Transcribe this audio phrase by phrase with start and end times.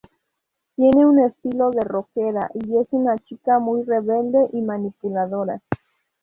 [0.75, 5.61] Tiene un estilo de "rockera" y es una chica muy rebelde y manipuladora.